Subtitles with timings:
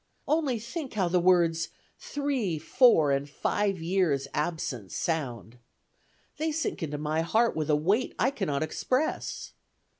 [0.27, 1.69] Only think how the words,
[1.99, 5.59] 'three, four, and five years' absence,' sound!
[6.37, 9.53] They sink into my heart with a weight I cannot express.